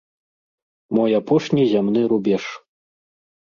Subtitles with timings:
[0.99, 2.43] Мой апошні зямны рубеж.